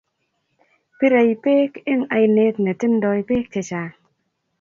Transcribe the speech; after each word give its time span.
Pirey 0.97 1.31
pek 1.43 1.71
eng' 1.91 2.09
ainet 2.15 2.55
ne 2.61 2.71
tindoi 2.79 3.21
peek 3.27 3.45
chechang'. 3.53 3.95